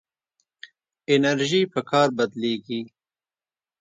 انرژي 1.13 1.61
په 1.73 1.79
کار 1.89 2.07
بدلېږي. 2.17 2.81